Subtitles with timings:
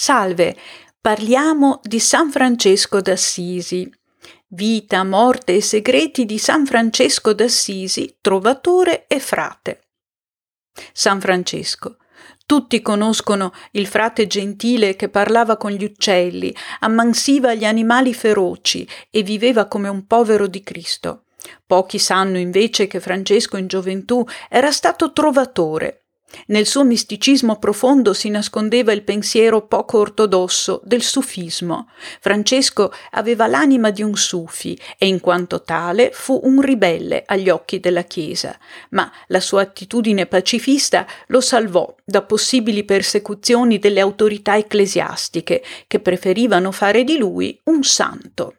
[0.00, 0.56] Salve,
[1.00, 3.92] parliamo di San Francesco d'Assisi.
[4.46, 9.88] Vita, morte e segreti di San Francesco d'Assisi, trovatore e frate.
[10.92, 11.96] San Francesco.
[12.46, 19.24] Tutti conoscono il frate gentile che parlava con gli uccelli, ammansiva gli animali feroci e
[19.24, 21.24] viveva come un povero di Cristo.
[21.66, 26.04] Pochi sanno invece che Francesco in gioventù era stato trovatore.
[26.46, 31.88] Nel suo misticismo profondo si nascondeva il pensiero poco ortodosso del sufismo.
[32.20, 37.80] Francesco aveva l'anima di un sufi e in quanto tale fu un ribelle agli occhi
[37.80, 38.58] della Chiesa,
[38.90, 46.72] ma la sua attitudine pacifista lo salvò da possibili persecuzioni delle autorità ecclesiastiche che preferivano
[46.72, 48.54] fare di lui un santo.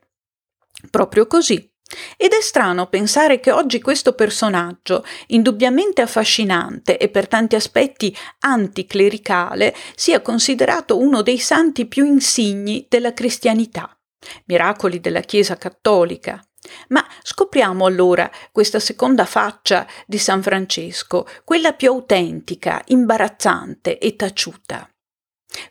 [0.90, 1.69] Proprio così
[2.18, 9.76] ed è strano pensare che oggi questo personaggio, indubbiamente affascinante e per tanti aspetti anticlericale,
[9.96, 13.98] sia considerato uno dei santi più insigni della cristianità,
[14.46, 16.44] miracoli della Chiesa cattolica.
[16.90, 24.89] Ma scopriamo allora questa seconda faccia di San Francesco, quella più autentica, imbarazzante e taciuta.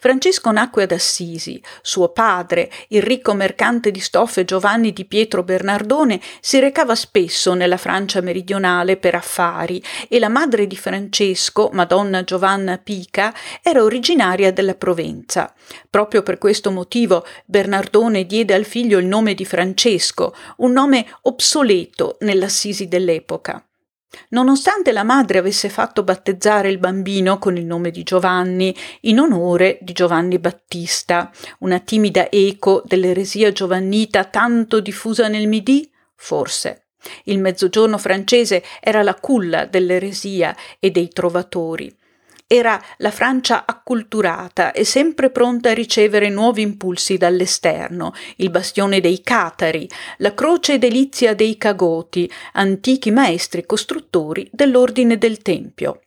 [0.01, 1.63] Francesco nacque ad Assisi.
[1.83, 7.77] Suo padre, il ricco mercante di stoffe Giovanni di Pietro Bernardone, si recava spesso nella
[7.77, 14.75] Francia meridionale per affari e la madre di Francesco, Madonna Giovanna Pica, era originaria della
[14.75, 15.55] Provenza.
[15.89, 22.17] Proprio per questo motivo Bernardone diede al figlio il nome di Francesco, un nome obsoleto
[22.21, 23.63] nell'Assisi dell'epoca.
[24.31, 29.79] Nonostante la madre avesse fatto battezzare il bambino con il nome di Giovanni, in onore
[29.83, 35.91] di Giovanni Battista, una timida eco dell'eresia giovannita tanto diffusa nel Midi?
[36.15, 36.85] Forse.
[37.25, 41.95] Il mezzogiorno francese era la culla dell'eresia e dei trovatori.
[42.51, 49.21] Era la Francia acculturata e sempre pronta a ricevere nuovi impulsi dall'esterno, il bastione dei
[49.21, 56.01] catari, la croce delizia dei cagoti, antichi maestri costruttori dell'ordine del Tempio.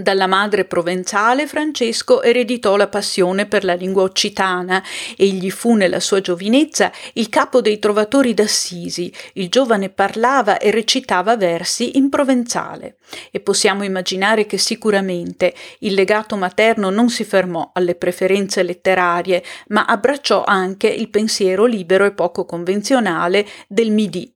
[0.00, 4.80] Dalla madre provenzale Francesco ereditò la passione per la lingua occitana.
[5.16, 9.12] Egli fu nella sua giovinezza il capo dei trovatori d'Assisi.
[9.32, 12.98] Il giovane parlava e recitava versi in provenzale.
[13.32, 19.84] E possiamo immaginare che sicuramente il legato materno non si fermò alle preferenze letterarie, ma
[19.84, 24.32] abbracciò anche il pensiero libero e poco convenzionale del Midi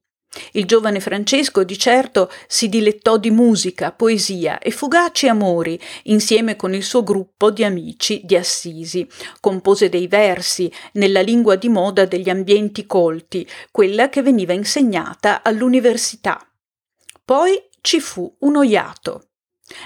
[0.53, 6.73] il giovane Francesco di certo si dilettò di musica, poesia e fugaci amori insieme con
[6.73, 9.07] il suo gruppo di amici di Assisi.
[9.39, 16.39] Compose dei versi nella lingua di moda degli ambienti colti, quella che veniva insegnata all'università.
[17.23, 19.27] Poi ci fu un oiato.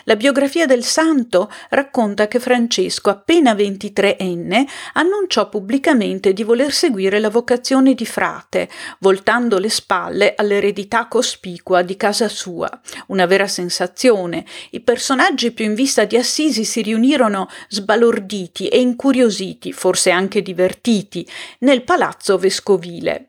[0.03, 7.29] La biografia del santo racconta che Francesco, appena 23enne, annunciò pubblicamente di voler seguire la
[7.29, 12.69] vocazione di frate, voltando le spalle all'eredità cospicua di casa sua.
[13.07, 14.45] Una vera sensazione.
[14.71, 21.27] I personaggi più in vista di Assisi si riunirono sbalorditi e incuriositi, forse anche divertiti,
[21.59, 23.26] nel palazzo vescovile.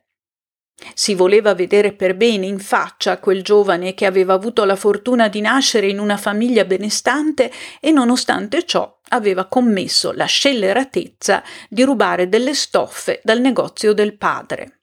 [0.94, 5.40] Si voleva vedere per bene in faccia quel giovane che aveva avuto la fortuna di
[5.40, 7.50] nascere in una famiglia benestante
[7.80, 14.78] e nonostante ciò aveva commesso la scelleratezza di rubare delle stoffe dal negozio del padre.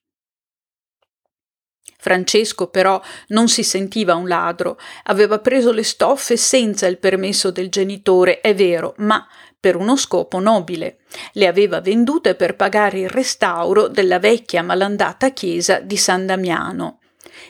[2.06, 7.70] Francesco però non si sentiva un ladro, aveva preso le stoffe senza il permesso del
[7.70, 9.28] genitore, è vero, ma
[9.66, 10.98] per uno scopo nobile.
[11.31, 17.00] Le aveva vendute per pagare il restauro della vecchia malandata chiesa di San Damiano.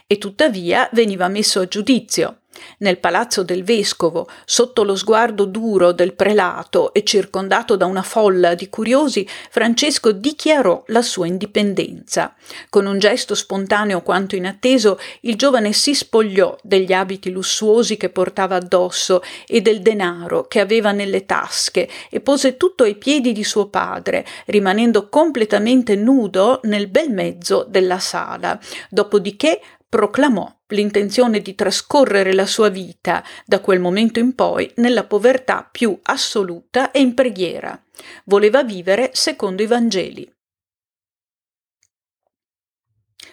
[0.07, 2.43] E tuttavia veniva messo a giudizio.
[2.79, 8.55] Nel palazzo del vescovo, sotto lo sguardo duro del prelato e circondato da una folla
[8.55, 12.35] di curiosi, Francesco dichiarò la sua indipendenza.
[12.69, 18.55] Con un gesto spontaneo quanto inatteso, il giovane si spogliò degli abiti lussuosi che portava
[18.55, 23.67] addosso e del denaro che aveva nelle tasche e pose tutto ai piedi di suo
[23.67, 28.59] padre, rimanendo completamente nudo nel bel mezzo della sala.
[28.89, 29.61] Dopodiché
[29.95, 35.97] proclamò l'intenzione di trascorrere la sua vita da quel momento in poi nella povertà più
[36.03, 37.81] assoluta e in preghiera.
[38.25, 40.34] Voleva vivere secondo i Vangeli.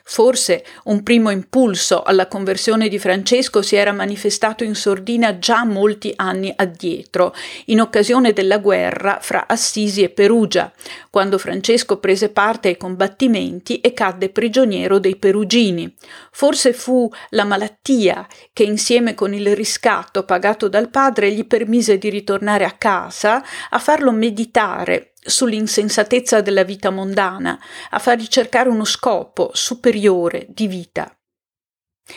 [0.04, 6.12] Forse un primo impulso alla conversione di Francesco si era manifestato in sordina già molti
[6.16, 7.34] anni addietro,
[7.66, 10.72] in occasione della guerra fra Assisi e Perugia,
[11.10, 15.94] quando Francesco prese parte ai combattimenti e cadde prigioniero dei perugini.
[16.31, 22.10] Forse fu la malattia che insieme con il riscatto pagato dal padre gli permise di
[22.10, 27.58] ritornare a casa a farlo meditare sull'insensatezza della vita mondana,
[27.90, 31.16] a fargli cercare uno scopo superiore di vita.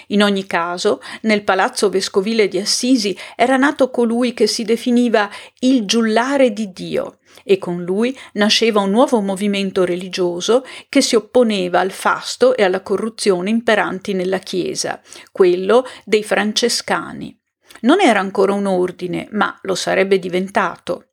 [0.08, 5.30] In ogni caso, nel palazzo vescovile di Assisi era nato colui che si definiva
[5.60, 11.80] il giullare di Dio e con lui nasceva un nuovo movimento religioso che si opponeva
[11.80, 17.38] al fasto e alla corruzione imperanti nella Chiesa, quello dei francescani.
[17.82, 21.10] Non era ancora un ordine, ma lo sarebbe diventato.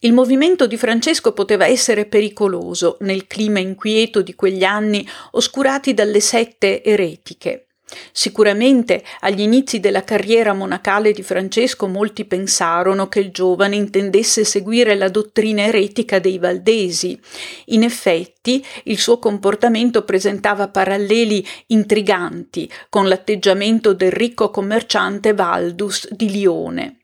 [0.00, 6.20] Il movimento di Francesco poteva essere pericoloso nel clima inquieto di quegli anni oscurati dalle
[6.20, 7.66] sette eretiche.
[8.12, 14.94] Sicuramente agli inizi della carriera monacale di Francesco molti pensarono che il giovane intendesse seguire
[14.94, 17.18] la dottrina eretica dei Valdesi.
[17.66, 26.30] In effetti il suo comportamento presentava paralleli intriganti con l'atteggiamento del ricco commerciante Valdus di
[26.30, 26.98] Lione.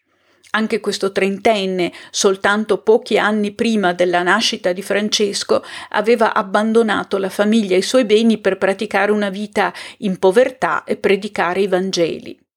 [0.53, 7.77] Anche questo trentenne, soltanto pochi anni prima della nascita di Francesco, aveva abbandonato la famiglia
[7.77, 12.50] e i suoi beni per praticare una vita in povertà e predicare i Vangeli.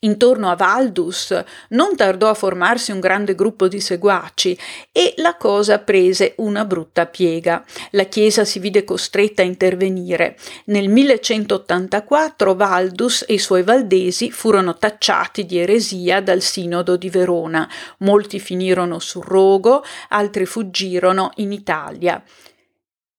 [0.00, 4.58] Intorno a Valdus non tardò a formarsi un grande gruppo di seguaci
[4.92, 7.64] e la cosa prese una brutta piega.
[7.92, 10.36] La Chiesa si vide costretta a intervenire.
[10.66, 17.68] Nel 1184 Valdus e i suoi valdesi furono tacciati di eresia dal Sinodo di Verona.
[17.98, 22.22] Molti finirono sul rogo, altri fuggirono in Italia.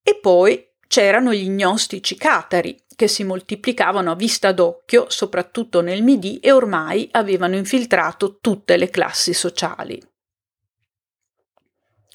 [0.03, 6.39] E poi c'erano gli gnostici catari, che si moltiplicavano a vista d'occhio, soprattutto nel Midi,
[6.39, 10.01] e ormai avevano infiltrato tutte le classi sociali.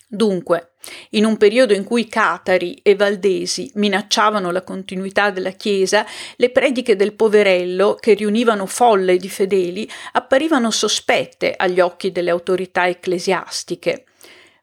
[0.09, 0.73] Dunque,
[1.11, 6.97] in un periodo in cui catari e valdesi minacciavano la continuità della Chiesa, le prediche
[6.97, 14.07] del poverello, che riunivano folle di fedeli, apparivano sospette agli occhi delle autorità ecclesiastiche.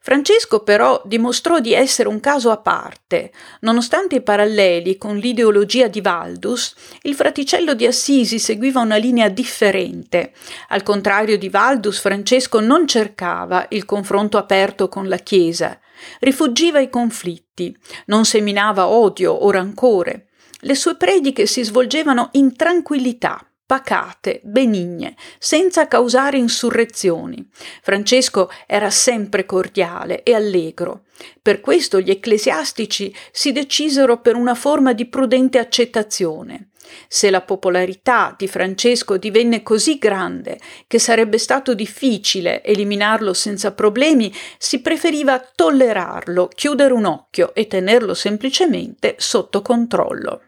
[0.02, 3.32] Francesco però dimostrò di essere un caso a parte.
[3.60, 10.32] Nonostante i paralleli con l'ideologia di Valdus, il fraticello di Assisi seguiva una linea differente.
[10.68, 15.78] Al contrario di Valdus, Francesco non cercava il confronto aperto con la Chiesa,
[16.20, 17.76] rifuggiva i conflitti,
[18.06, 20.28] non seminava odio o rancore.
[20.60, 27.48] Le sue prediche si svolgevano in tranquillità, pacate, benigne, senza causare insurrezioni.
[27.82, 31.02] Francesco era sempre cordiale e allegro.
[31.40, 36.70] Per questo gli ecclesiastici si decisero per una forma di prudente accettazione.
[37.06, 40.58] Se la popolarità di Francesco divenne così grande
[40.88, 48.14] che sarebbe stato difficile eliminarlo senza problemi, si preferiva tollerarlo, chiudere un occhio e tenerlo
[48.14, 50.40] semplicemente sotto controllo.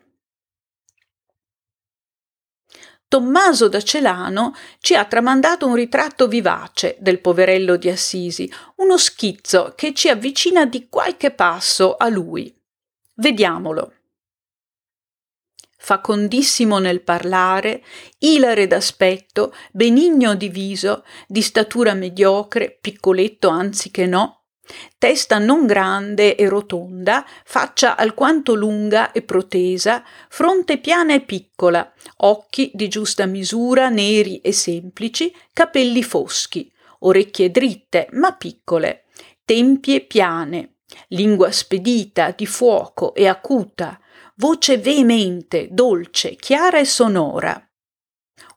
[3.13, 9.75] Tommaso da Celano ci ha tramandato un ritratto vivace del poverello di Assisi, uno schizzo
[9.77, 12.59] che ci avvicina di qualche passo a lui.
[13.17, 13.93] Vediamolo.
[15.77, 17.85] Facondissimo nel parlare,
[18.21, 24.42] ilare d'aspetto, benigno di viso, di statura mediocre, piccoletto anziché no,
[24.97, 32.71] Testa non grande e rotonda, faccia alquanto lunga e protesa, fronte piana e piccola, occhi
[32.73, 36.71] di giusta misura, neri e semplici, capelli foschi,
[37.01, 39.07] orecchie dritte ma piccole,
[39.45, 40.77] tempie piane,
[41.09, 43.99] lingua spedita, di fuoco e acuta,
[44.37, 47.67] voce veemente, dolce, chiara e sonora.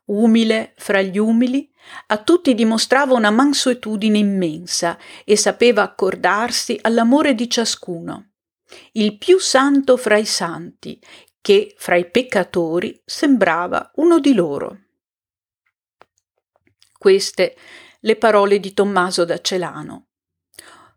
[0.05, 1.71] Umile fra gli umili,
[2.07, 8.31] a tutti dimostrava una mansuetudine immensa e sapeva accordarsi all'amore di ciascuno.
[8.93, 10.99] Il più santo fra i santi,
[11.41, 14.79] che fra i peccatori sembrava uno di loro.
[16.97, 17.55] Queste
[17.99, 20.07] le parole di Tommaso da Celano.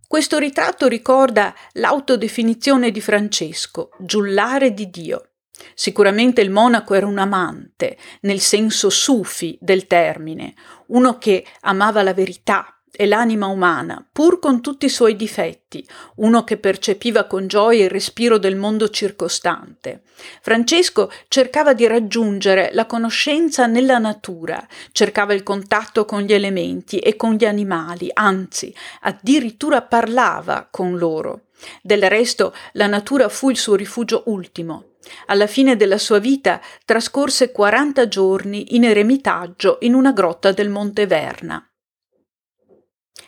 [0.06, 5.27] Questo ritratto ricorda l'autodefinizione di Francesco, giullare di Dio.
[5.74, 10.54] Sicuramente il monaco era un amante, nel senso sufi del termine,
[10.86, 15.86] uno che amava la verità, e l'anima umana, pur con tutti i suoi difetti,
[16.16, 20.02] uno che percepiva con gioia il respiro del mondo circostante.
[20.40, 27.14] Francesco cercava di raggiungere la conoscenza nella natura, cercava il contatto con gli elementi e
[27.14, 31.42] con gli animali, anzi, addirittura parlava con loro.
[31.80, 34.87] Del resto, la natura fu il suo rifugio ultimo.
[35.26, 41.06] Alla fine della sua vita trascorse 40 giorni in eremitaggio in una grotta del Monte
[41.06, 41.62] Verna.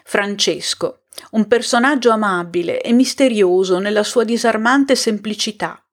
[0.05, 5.85] Francesco, un personaggio amabile e misterioso nella sua disarmante semplicità.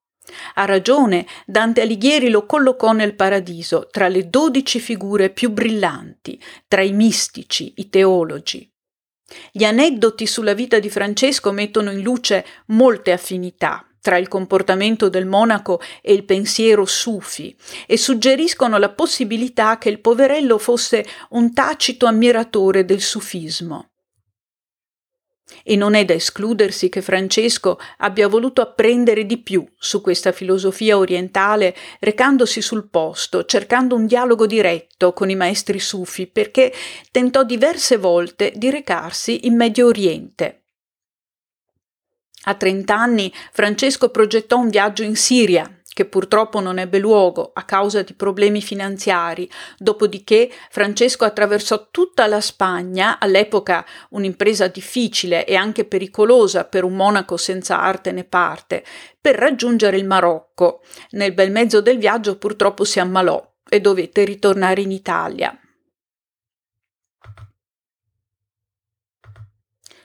[0.56, 6.82] Ha ragione, Dante Alighieri lo collocò nel paradiso, tra le dodici figure più brillanti, tra
[6.82, 8.70] i mistici, i teologi.
[9.52, 15.26] Gli aneddoti sulla vita di Francesco mettono in luce molte affinità tra il comportamento del
[15.26, 17.54] monaco e il pensiero sufi
[17.86, 23.90] e suggeriscono la possibilità che il poverello fosse un tacito ammiratore del sufismo.
[25.62, 30.98] E non è da escludersi che Francesco abbia voluto apprendere di più su questa filosofia
[30.98, 36.72] orientale recandosi sul posto, cercando un dialogo diretto con i maestri sufi, perché
[37.12, 40.62] tentò diverse volte di recarsi in Medio Oriente.
[42.48, 48.04] A trent'anni Francesco progettò un viaggio in Siria, che purtroppo non ebbe luogo a causa
[48.04, 56.64] di problemi finanziari, dopodiché Francesco attraversò tutta la Spagna, all'epoca un'impresa difficile e anche pericolosa
[56.64, 58.86] per un monaco senza arte né parte,
[59.20, 60.84] per raggiungere il Marocco.
[61.12, 65.60] Nel bel mezzo del viaggio purtroppo si ammalò e dovette ritornare in Italia.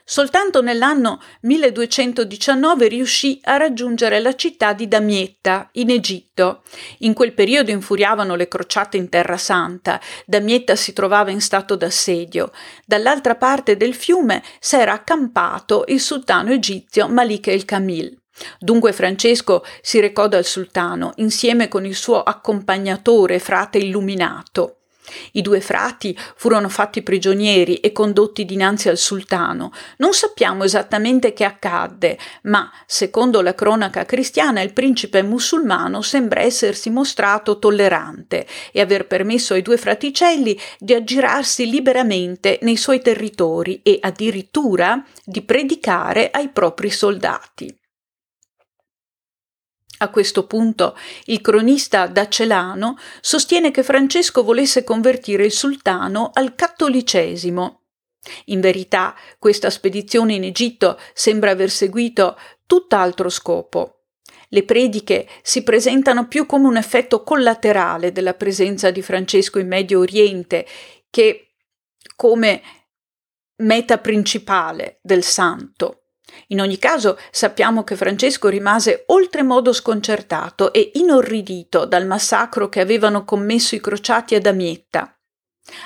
[0.05, 6.63] Soltanto nell'anno 1219 riuscì a raggiungere la città di Damietta, in Egitto.
[6.99, 10.01] In quel periodo infuriavano le crociate in Terra Santa.
[10.25, 12.51] Damietta si trovava in stato d'assedio.
[12.85, 18.17] Dall'altra parte del fiume s'era accampato il sultano egizio Malik el-Kamil.
[18.59, 24.79] Dunque Francesco si recò dal sultano insieme con il suo accompagnatore frate illuminato.
[25.33, 29.71] I due frati furono fatti prigionieri e condotti dinanzi al sultano.
[29.97, 36.89] Non sappiamo esattamente che accadde, ma, secondo la cronaca cristiana, il principe musulmano sembra essersi
[36.89, 43.97] mostrato tollerante e aver permesso ai due fraticelli di aggirarsi liberamente nei suoi territori e
[44.01, 47.77] addirittura di predicare ai propri soldati.
[50.03, 56.55] A questo punto il cronista da Celano sostiene che Francesco volesse convertire il sultano al
[56.55, 57.83] cattolicesimo.
[58.47, 64.07] In verità, questa spedizione in Egitto sembra aver seguito tutt'altro scopo.
[64.49, 69.99] Le prediche si presentano più come un effetto collaterale della presenza di Francesco in Medio
[69.99, 70.67] Oriente
[71.09, 71.53] che
[72.17, 72.61] come
[73.61, 76.02] meta principale del santo.
[76.47, 83.23] In ogni caso sappiamo che Francesco rimase oltremodo sconcertato e inorridito dal massacro che avevano
[83.25, 85.17] commesso i crociati ad Amietta.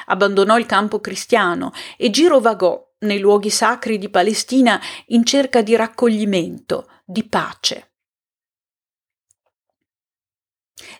[0.07, 6.89] Abbandonò il campo cristiano e girovagò nei luoghi sacri di Palestina in cerca di raccoglimento,
[7.05, 7.91] di pace.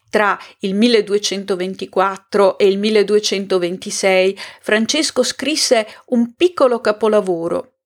[0.10, 7.77] Tra il 1224 e il 1226 Francesco scrisse un piccolo capolavoro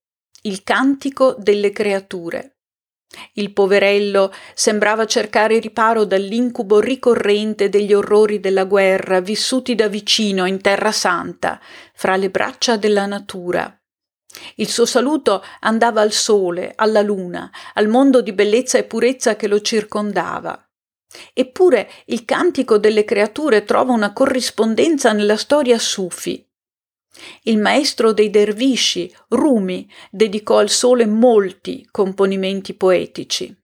[0.44, 2.58] il cantico delle creature.
[3.34, 10.62] Il poverello sembrava cercare riparo dall'incubo ricorrente degli orrori della guerra vissuti da vicino in
[10.62, 11.60] Terra Santa,
[11.94, 13.76] fra le braccia della natura.
[14.56, 19.48] Il suo saluto andava al sole, alla luna, al mondo di bellezza e purezza che
[19.48, 20.66] lo circondava.
[21.34, 26.50] Eppure il cantico delle creature trova una corrispondenza nella storia sufi,
[27.44, 33.56] il maestro dei dervisci, Rumi, dedicò al sole molti componimenti poetici.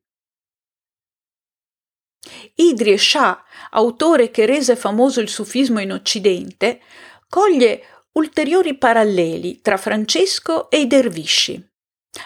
[2.55, 6.81] Idrie Shah, autore che rese famoso il sufismo in Occidente,
[7.29, 11.66] coglie ulteriori paralleli tra Francesco e i dervisci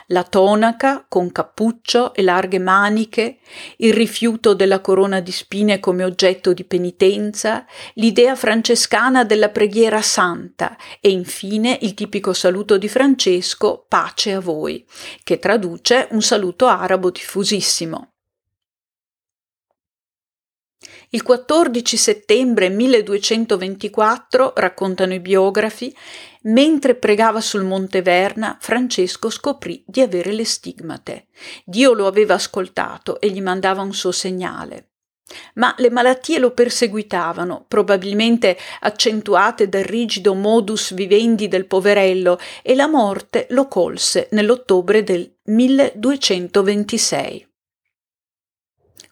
[0.08, 3.40] la tonaca con cappuccio e larghe maniche,
[3.78, 10.78] il rifiuto della corona di spine come oggetto di penitenza, l'idea francescana della preghiera santa
[11.00, 14.86] e infine il tipico saluto di Francesco pace a voi,
[15.24, 18.12] che traduce un saluto arabo diffusissimo.
[21.14, 25.94] Il 14 settembre 1224, raccontano i biografi,
[26.44, 31.28] mentre pregava sul Monte Verna, Francesco scoprì di avere le stigmate.
[31.66, 34.88] Dio lo aveva ascoltato e gli mandava un suo segnale.
[35.56, 42.88] Ma le malattie lo perseguitavano, probabilmente accentuate dal rigido modus vivendi del poverello, e la
[42.88, 47.51] morte lo colse nell'ottobre del 1226.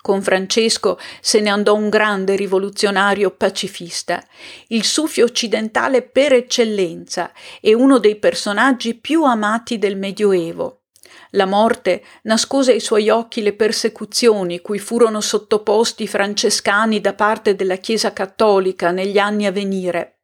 [0.01, 4.24] Con Francesco se ne andò un grande rivoluzionario pacifista,
[4.68, 10.84] il sufio occidentale per eccellenza e uno dei personaggi più amati del Medioevo.
[11.32, 17.56] La morte nascose ai suoi occhi le persecuzioni cui furono sottoposti i francescani da parte
[17.56, 20.18] della Chiesa cattolica negli anni a venire.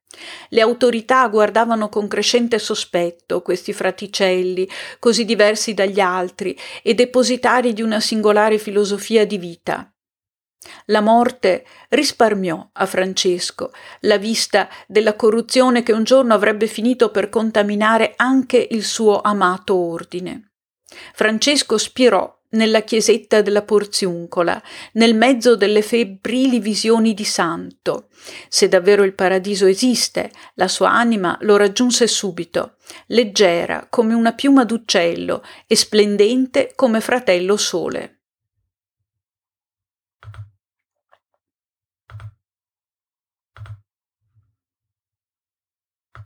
[0.50, 4.68] Le autorità guardavano con crescente sospetto questi fraticelli,
[5.00, 9.90] così diversi dagli altri e depositari di una singolare filosofia di vita.
[10.86, 17.30] La morte risparmiò a Francesco la vista della corruzione che un giorno avrebbe finito per
[17.30, 20.52] contaminare anche il suo amato ordine.
[21.14, 24.62] Francesco spirò nella chiesetta della Porziuncola,
[24.94, 28.08] nel mezzo delle febbrili visioni di santo.
[28.50, 34.66] Se davvero il paradiso esiste, la sua anima lo raggiunse subito, leggera come una piuma
[34.66, 38.15] d'uccello e splendente come fratello sole.